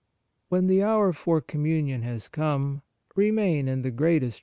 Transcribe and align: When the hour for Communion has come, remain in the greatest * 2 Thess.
When 0.49 0.65
the 0.65 0.81
hour 0.81 1.13
for 1.13 1.41
Communion 1.41 2.01
has 2.01 2.27
come, 2.27 2.81
remain 3.15 3.67
in 3.67 3.83
the 3.83 3.91
greatest 3.91 4.33
* 4.33 4.33
2 4.33 4.33
Thess. 4.33 4.39